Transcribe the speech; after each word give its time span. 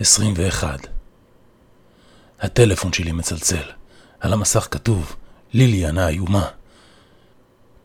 21 0.00 0.86
הטלפון 2.40 2.92
שלי 2.92 3.12
מצלצל. 3.12 3.62
על 4.20 4.32
המסך 4.32 4.68
כתוב, 4.70 5.16
ליליאן 5.52 5.98
האיומה. 5.98 6.48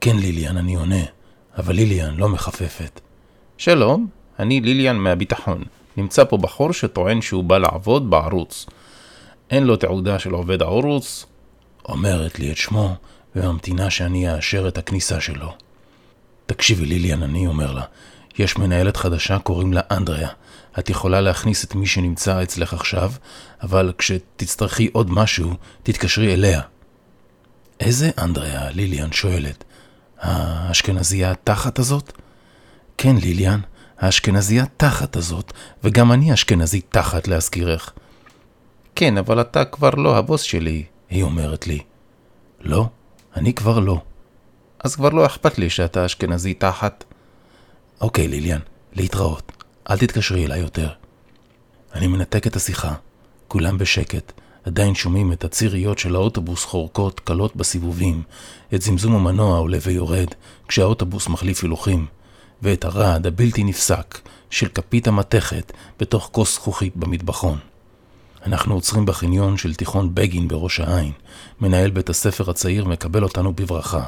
כן, 0.01 0.17
ליליאן, 0.17 0.57
אני 0.57 0.75
עונה, 0.75 1.03
אבל 1.57 1.75
ליליאן 1.75 2.15
לא 2.17 2.29
מחפפת. 2.29 2.99
שלום, 3.57 4.07
אני 4.39 4.61
ליליאן 4.61 4.95
מהביטחון. 4.95 5.63
נמצא 5.97 6.23
פה 6.23 6.37
בחור 6.37 6.73
שטוען 6.73 7.21
שהוא 7.21 7.43
בא 7.43 7.57
לעבוד 7.57 8.09
בערוץ. 8.09 8.65
אין 9.49 9.63
לו 9.63 9.75
תעודה 9.75 10.19
של 10.19 10.31
עובד 10.31 10.61
הערוץ. 10.61 11.25
אומרת 11.85 12.39
לי 12.39 12.51
את 12.51 12.57
שמו, 12.57 12.95
וממתינה 13.35 13.89
שאני 13.89 14.35
אאשר 14.35 14.67
את 14.67 14.77
הכניסה 14.77 15.21
שלו. 15.21 15.53
תקשיבי, 16.45 16.85
ליליאן, 16.85 17.23
אני 17.23 17.47
אומר 17.47 17.71
לה, 17.71 17.83
יש 18.39 18.57
מנהלת 18.57 18.97
חדשה, 18.97 19.39
קוראים 19.39 19.73
לה 19.73 19.81
אנדריה. 19.91 20.29
את 20.79 20.89
יכולה 20.89 21.21
להכניס 21.21 21.63
את 21.63 21.75
מי 21.75 21.87
שנמצא 21.87 22.43
אצלך 22.43 22.73
עכשיו, 22.73 23.11
אבל 23.61 23.93
כשתצטרכי 23.97 24.89
עוד 24.93 25.11
משהו, 25.11 25.53
תתקשרי 25.83 26.33
אליה. 26.33 26.61
איזה 27.79 28.09
אנדריה? 28.17 28.69
ליליאן 28.69 29.11
שואלת. 29.11 29.63
האשכנזייה 30.19 31.31
התחת 31.31 31.79
הזאת? 31.79 32.11
כן, 32.97 33.15
ליליאן, 33.15 33.59
האשכנזייה 33.99 34.65
תחת 34.77 35.15
הזאת, 35.15 35.53
וגם 35.83 36.11
אני 36.11 36.33
אשכנזי 36.33 36.81
תחת 36.81 37.27
להזכירך. 37.27 37.93
כן, 38.95 39.17
אבל 39.17 39.41
אתה 39.41 39.65
כבר 39.65 39.89
לא 39.89 40.17
הבוס 40.17 40.41
שלי, 40.41 40.83
היא 41.09 41.23
אומרת 41.23 41.67
לי. 41.67 41.79
לא, 42.61 42.87
אני 43.35 43.53
כבר 43.53 43.79
לא. 43.79 44.01
אז 44.83 44.95
כבר 44.95 45.09
לא 45.09 45.25
אכפת 45.25 45.57
לי 45.57 45.69
שאתה 45.69 46.05
אשכנזי 46.05 46.53
תחת. 46.53 47.03
אוקיי, 48.01 48.27
ליליאן, 48.27 48.59
להתראות. 48.93 49.51
אל 49.89 49.97
תתקשרי 49.97 50.45
אליי 50.45 50.59
יותר. 50.59 50.89
אני 51.93 52.07
מנתק 52.07 52.47
את 52.47 52.55
השיחה. 52.55 52.93
כולם 53.47 53.77
בשקט. 53.77 54.31
עדיין 54.63 54.95
שומעים 54.95 55.33
את 55.33 55.43
הציריות 55.43 55.99
של 55.99 56.15
האוטובוס 56.15 56.65
חורקות 56.65 57.19
קלות 57.19 57.55
בסיבובים, 57.55 58.23
את 58.73 58.81
זמזום 58.81 59.15
המנוע 59.15 59.57
עולה 59.57 59.77
ויורד 59.81 60.27
כשהאוטובוס 60.67 61.27
מחליף 61.27 61.63
הילוכים, 61.63 62.05
ואת 62.61 62.85
הרעד 62.85 63.27
הבלתי 63.27 63.63
נפסק 63.63 64.19
של 64.49 64.67
כפית 64.67 65.07
המתכת 65.07 65.71
בתוך 65.99 66.29
כוס 66.31 66.55
זכוכית 66.55 66.95
במטבחון. 66.95 67.57
אנחנו 68.45 68.73
עוצרים 68.73 69.05
בחניון 69.05 69.57
של 69.57 69.75
תיכון 69.75 70.15
בגין 70.15 70.47
בראש 70.47 70.79
העין. 70.79 71.11
מנהל 71.61 71.89
בית 71.89 72.09
הספר 72.09 72.49
הצעיר 72.49 72.85
מקבל 72.85 73.23
אותנו 73.23 73.53
בברכה. 73.53 74.03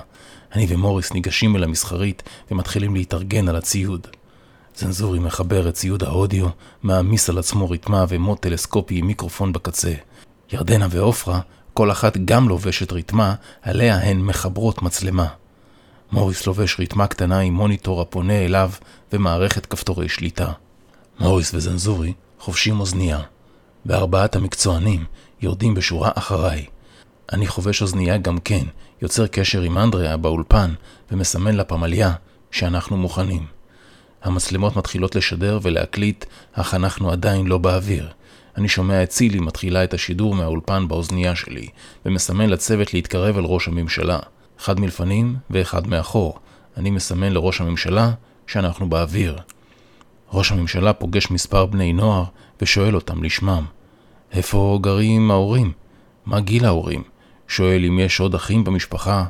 אני 0.56 0.66
ומוריס 0.70 1.14
ניגשים 1.14 1.56
אל 1.56 1.64
המסחרית 1.64 2.24
ומתחילים 2.52 2.96
להתארגן 2.96 3.50
על 3.50 3.56
הציוד. 3.56 4.08
צנזורי 4.74 5.20
מחבר 5.20 5.70
את 5.70 5.74
ציוד 5.74 6.04
האודיו, 6.04 6.48
מעמיס 6.84 7.30
על 7.30 7.38
עצמו 7.38 7.70
ריתמה 7.70 8.06
ומוט 8.10 8.42
טלסקופי 8.42 8.96
עם 8.96 9.08
מיקרופון 9.08 9.54
בקצה. 9.54 9.94
ירדנה 10.54 10.88
ועופרה, 10.90 11.40
כל 11.74 11.92
אחת 11.92 12.18
גם 12.18 12.50
לובשת 12.50 12.92
ריתמה, 12.92 13.36
עליה 13.62 13.98
הן 13.98 14.22
מחברות 14.22 14.82
מצלמה. 14.82 15.28
מוריס 16.12 16.48
לובש 16.48 16.80
ריתמה 16.80 17.08
קטנה 17.08 17.40
עם 17.40 17.54
מוניטור 17.54 18.02
הפונה 18.02 18.46
אליו 18.46 18.72
ומערכת 19.14 19.66
כפתורי 19.66 20.10
שליטה. 20.10 20.52
מוריס 21.20 21.54
וזנזורי 21.54 22.14
חובשים 22.40 22.80
אוזנייה. 22.80 23.20
וארבעת 23.86 24.36
המקצוענים 24.36 25.06
יורדים 25.42 25.74
בשורה 25.74 26.12
אחריי. 26.16 26.66
אני 27.34 27.48
חובש 27.48 27.82
אוזנייה 27.82 28.18
גם 28.18 28.38
כן, 28.40 28.66
יוצר 29.02 29.28
קשר 29.28 29.62
עם 29.62 29.78
אנדריה 29.78 30.18
באולפן 30.18 30.74
ומסמן 31.12 31.56
לפמליה 31.56 32.14
שאנחנו 32.52 32.98
מוכנים. 32.98 33.46
המצלמות 34.24 34.76
מתחילות 34.76 35.16
לשדר 35.16 35.60
ולהקליט, 35.62 36.26
אך 36.54 36.74
אנחנו 36.74 37.12
עדיין 37.12 37.48
לא 37.48 37.58
באוויר. 37.58 38.10
אני 38.58 38.68
שומע 38.68 39.04
את 39.04 39.10
צילי 39.10 39.40
מתחילה 39.40 39.84
את 39.84 39.94
השידור 39.94 40.36
מהאולפן 40.36 40.88
באוזנייה 40.88 41.36
שלי, 41.36 41.68
ומסמן 42.06 42.50
לצוות 42.50 42.94
להתקרב 42.94 43.38
אל 43.38 43.44
ראש 43.44 43.68
הממשלה. 43.68 44.20
אחד 44.60 44.80
מלפנים 44.80 45.36
ואחד 45.50 45.88
מאחור. 45.88 46.40
אני 46.78 46.92
מסמן 46.92 47.32
לראש 47.32 47.62
הממשלה 47.62 48.12
שאנחנו 48.48 48.90
באוויר. 48.90 49.38
ראש 50.34 50.52
הממשלה 50.52 50.94
פוגש 50.94 51.32
מספר 51.32 51.66
בני 51.66 51.94
נוער 51.94 52.24
ושואל 52.62 52.96
אותם 52.96 53.24
לשמם. 53.24 53.66
איפה 54.32 54.80
גרים 54.82 55.32
ההורים? 55.32 55.72
מה 56.26 56.40
גיל 56.40 56.66
ההורים? 56.66 57.04
שואל 57.48 57.86
אם 57.86 58.00
יש 58.00 58.20
עוד 58.20 58.36
אחים 58.36 58.64
במשפחה. 58.64 59.26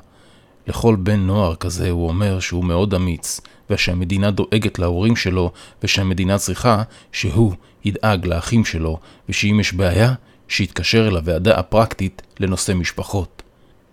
לכל 0.68 0.96
בן 0.96 1.20
נוער 1.20 1.56
כזה 1.56 1.90
הוא 1.90 2.08
אומר 2.08 2.40
שהוא 2.40 2.66
מאוד 2.66 2.94
אמיץ, 2.94 3.42
ושהמדינה 3.70 4.32
דואגת 4.32 4.80
להורים 4.80 5.16
שלו, 5.16 5.52
ושהמדינה 5.84 6.38
צריכה 6.38 6.84
שהוא 7.12 7.54
ידאג 7.86 8.26
לאחים 8.26 8.66
שלו, 8.66 9.00
ושאם 9.30 9.60
יש 9.60 9.74
בעיה, 9.74 10.14
שיתקשר 10.48 11.08
אל 11.08 11.16
הוועדה 11.16 11.60
הפרקטית 11.60 12.22
לנושא 12.40 12.74
משפחות. 12.74 13.44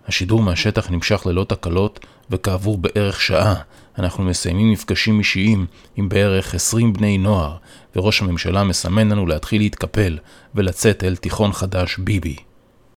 השידור 0.07 0.41
מהשטח 0.41 0.89
נמשך 0.89 1.25
ללא 1.25 1.43
תקלות, 1.43 2.05
וכעבור 2.29 2.77
בערך 2.77 3.21
שעה 3.21 3.55
אנחנו 3.99 4.23
מסיימים 4.23 4.71
מפגשים 4.71 5.19
אישיים 5.19 5.65
עם 5.95 6.09
בערך 6.09 6.55
20 6.55 6.93
בני 6.93 7.17
נוער, 7.17 7.55
וראש 7.95 8.21
הממשלה 8.21 8.63
מסמן 8.63 9.09
לנו 9.09 9.27
להתחיל 9.27 9.61
להתקפל 9.61 10.17
ולצאת 10.55 11.03
אל 11.03 11.15
תיכון 11.15 11.53
חדש 11.53 11.97
ביבי. 11.97 12.35